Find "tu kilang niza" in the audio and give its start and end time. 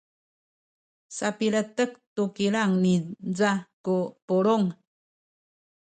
2.15-3.51